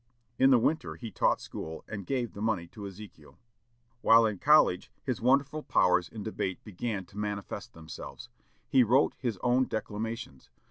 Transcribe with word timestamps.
In 0.39 0.49
the 0.49 0.57
winter 0.57 0.95
he 0.95 1.11
taught 1.11 1.39
school, 1.39 1.83
and 1.87 2.07
gave 2.07 2.33
the 2.33 2.41
money 2.41 2.65
to 2.69 2.87
Ezekiel. 2.87 3.37
While 4.01 4.25
in 4.25 4.39
college, 4.39 4.89
his 5.03 5.21
wonderful 5.21 5.61
powers 5.61 6.09
in 6.09 6.23
debate 6.23 6.63
began 6.63 7.05
to 7.05 7.19
manifest 7.19 7.73
themselves. 7.73 8.27
He 8.67 8.83
wrote 8.83 9.13
his 9.19 9.37
own 9.43 9.67
declamations. 9.67 10.49